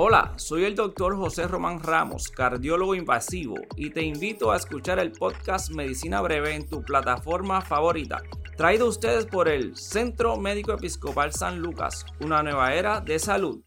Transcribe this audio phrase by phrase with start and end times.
[0.00, 5.10] Hola, soy el doctor José Román Ramos, cardiólogo invasivo, y te invito a escuchar el
[5.10, 8.22] podcast Medicina Breve en tu plataforma favorita.
[8.56, 13.60] Traído a ustedes por el Centro Médico Episcopal San Lucas, una nueva era de salud.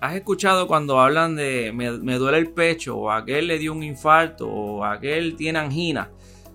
[0.00, 3.82] ¿Has escuchado cuando hablan de me, me duele el pecho, o aquel le dio un
[3.82, 6.10] infarto, o aquel tiene angina?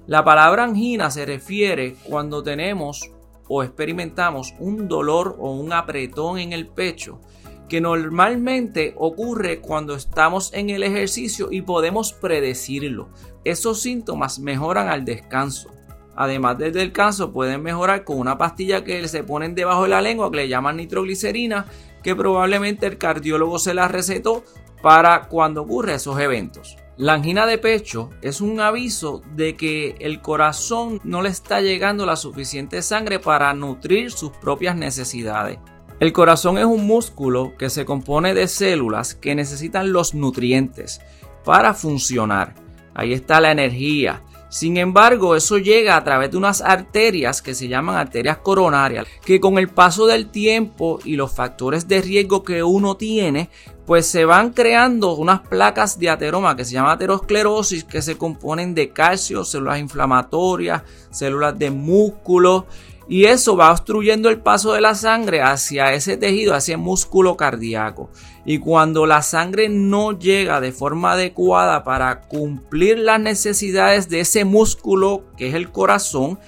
[0.08, 3.12] La palabra angina se refiere cuando tenemos
[3.48, 7.22] o experimentamos un dolor o un apretón en el pecho
[7.68, 13.10] que normalmente ocurre cuando estamos en el ejercicio y podemos predecirlo.
[13.44, 15.70] Esos síntomas mejoran al descanso.
[16.16, 20.30] Además del descanso pueden mejorar con una pastilla que se ponen debajo de la lengua
[20.30, 21.66] que le llaman nitroglicerina
[22.04, 24.44] que probablemente el cardiólogo se la recetó
[24.82, 26.78] para cuando ocurre esos eventos.
[26.98, 32.06] La angina de pecho es un aviso de que el corazón no le está llegando
[32.06, 35.58] la suficiente sangre para nutrir sus propias necesidades.
[36.04, 41.00] El corazón es un músculo que se compone de células que necesitan los nutrientes
[41.46, 42.56] para funcionar.
[42.94, 44.22] Ahí está la energía.
[44.50, 49.40] Sin embargo, eso llega a través de unas arterias que se llaman arterias coronarias, que
[49.40, 53.50] con el paso del tiempo y los factores de riesgo que uno tiene,
[53.86, 58.76] pues se van creando unas placas de ateroma que se llama aterosclerosis, que se componen
[58.76, 62.68] de calcio, células inflamatorias, células de músculo
[63.08, 67.36] y eso va obstruyendo el paso de la sangre hacia ese tejido, hacia el músculo
[67.36, 68.10] cardíaco.
[68.46, 74.46] Y cuando la sangre no llega de forma adecuada para cumplir las necesidades de ese
[74.46, 76.40] músculo que es el corazón,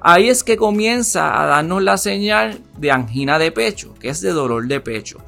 [0.00, 4.32] ahí es que comienza a darnos la señal de angina de pecho, que es de
[4.32, 5.18] dolor de pecho.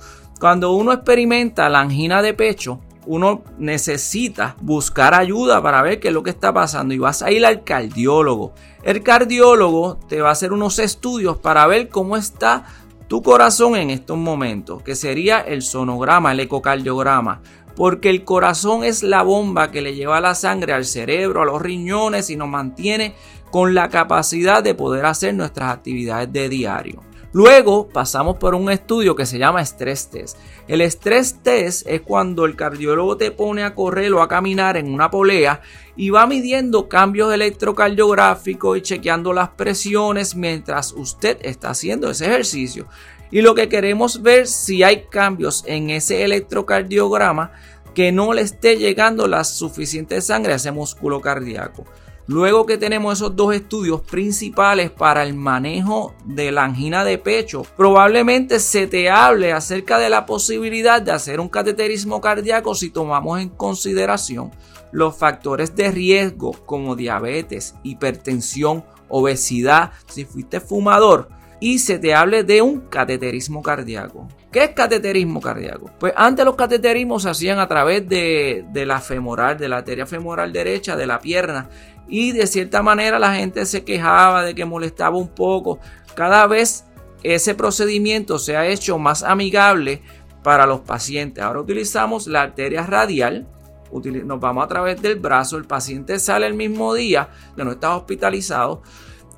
[0.41, 6.15] Cuando uno experimenta la angina de pecho, uno necesita buscar ayuda para ver qué es
[6.15, 8.55] lo que está pasando y vas a ir al cardiólogo.
[8.83, 12.65] El cardiólogo te va a hacer unos estudios para ver cómo está
[13.09, 17.43] tu corazón en estos momentos, que sería el sonograma, el ecocardiograma,
[17.77, 21.61] porque el corazón es la bomba que le lleva la sangre al cerebro, a los
[21.61, 23.15] riñones y nos mantiene
[23.51, 27.12] con la capacidad de poder hacer nuestras actividades de diario.
[27.33, 30.37] Luego pasamos por un estudio que se llama stress test.
[30.69, 34.93] El stress test es cuando el cardiólogo te pone a correr o a caminar en
[34.93, 35.63] una polea
[35.97, 42.87] y va midiendo cambios electrocardiográficos y chequeando las presiones mientras usted está haciendo ese ejercicio.
[43.31, 47.53] Y lo que queremos ver si hay cambios en ese electrocardiograma
[47.95, 51.87] que no le esté llegando la suficiente sangre a ese músculo cardíaco.
[52.27, 57.67] Luego que tenemos esos dos estudios principales para el manejo de la angina de pecho,
[57.77, 63.41] probablemente se te hable acerca de la posibilidad de hacer un cateterismo cardíaco si tomamos
[63.41, 64.53] en consideración
[64.93, 71.29] los factores de riesgo como diabetes, hipertensión, obesidad, si fuiste fumador
[71.63, 74.27] y se te hable de un cateterismo cardíaco.
[74.51, 75.93] ¿Qué es cateterismo cardíaco?
[75.97, 80.05] Pues antes los cateterismos se hacían a través de, de la femoral, de la arteria
[80.05, 81.71] femoral derecha, de la pierna
[82.09, 85.79] y de cierta manera la gente se quejaba de que molestaba un poco.
[86.17, 86.85] Cada vez
[87.23, 90.03] ese procedimiento se ha hecho más amigable
[90.43, 91.45] para los pacientes.
[91.45, 93.47] Ahora utilizamos la arteria radial,
[93.93, 97.95] nos vamos a través del brazo, el paciente sale el mismo día que no está
[97.95, 98.83] hospitalizado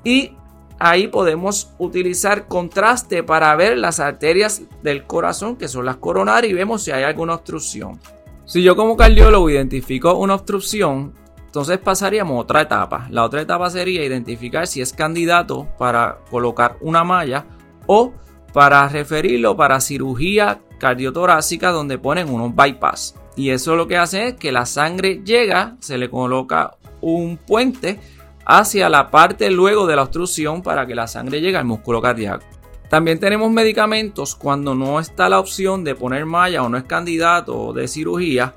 [0.03, 0.31] y
[0.79, 6.55] ahí podemos utilizar contraste para ver las arterias del corazón que son las coronarias y
[6.55, 7.99] vemos si hay alguna obstrucción.
[8.45, 11.13] Si yo como cardiólogo identifico una obstrucción,
[11.45, 13.07] entonces pasaríamos a otra etapa.
[13.09, 17.45] La otra etapa sería identificar si es candidato para colocar una malla
[17.87, 18.13] o
[18.53, 23.15] para referirlo para cirugía cardiotorácica donde ponen unos bypass.
[23.35, 27.99] Y eso lo que hace es que la sangre llega, se le coloca un puente
[28.45, 32.45] hacia la parte luego de la obstrucción para que la sangre llegue al músculo cardíaco.
[32.89, 37.73] También tenemos medicamentos cuando no está la opción de poner malla o no es candidato
[37.73, 38.53] de cirugía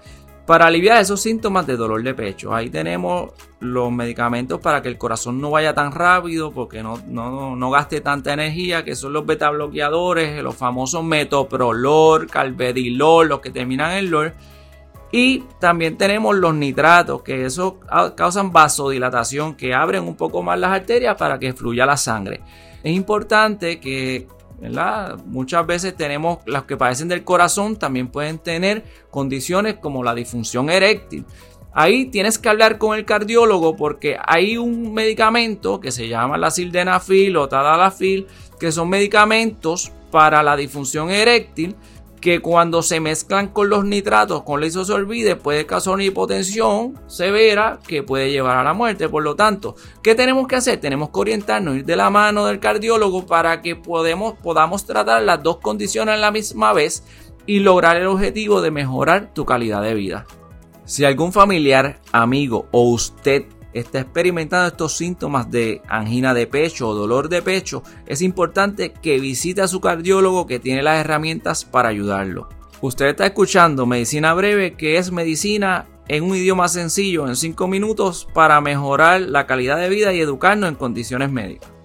[0.48, 2.54] para aliviar esos síntomas de dolor de pecho.
[2.54, 7.70] Ahí tenemos los medicamentos para que el corazón no vaya tan rápido, porque no, no,
[7.70, 13.92] gaste tanta energía, que son los beta bloqueadores, los famosos metoprolol, calvedilol, los que terminan
[13.92, 14.34] en lor.
[15.10, 17.78] Y también tenemos los nitratos, que eso
[18.16, 22.42] causan vasodilatación, que abren un poco más las arterias para que fluya la sangre.
[22.82, 24.26] Es importante que
[25.26, 30.68] Muchas veces tenemos los que padecen del corazón también pueden tener condiciones como la disfunción
[30.68, 31.24] eréctil.
[31.72, 36.50] Ahí tienes que hablar con el cardiólogo porque hay un medicamento que se llama la
[36.50, 38.26] sildenafil o tadalafil,
[38.58, 41.76] que son medicamentos para la disfunción eréctil
[42.20, 47.78] que cuando se mezclan con los nitratos, con la isosorbide, puede causar una hipotensión severa
[47.86, 49.08] que puede llevar a la muerte.
[49.08, 50.80] Por lo tanto, ¿qué tenemos que hacer?
[50.80, 55.58] Tenemos que orientarnos, ir de la mano del cardiólogo para que podamos tratar las dos
[55.58, 57.04] condiciones a la misma vez
[57.46, 60.26] y lograr el objetivo de mejorar tu calidad de vida.
[60.84, 66.94] Si algún familiar, amigo o usted está experimentando estos síntomas de angina de pecho o
[66.94, 71.88] dolor de pecho, es importante que visite a su cardiólogo que tiene las herramientas para
[71.88, 72.48] ayudarlo.
[72.80, 78.28] Usted está escuchando Medicina Breve, que es medicina en un idioma sencillo en 5 minutos
[78.32, 81.77] para mejorar la calidad de vida y educarnos en condiciones médicas.